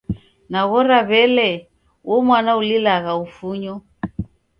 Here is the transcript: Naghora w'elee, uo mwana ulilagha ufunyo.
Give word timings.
Naghora 0.51 0.97
w'elee, 1.09 1.57
uo 2.11 2.19
mwana 2.27 2.51
ulilagha 2.59 3.13
ufunyo. 3.25 3.75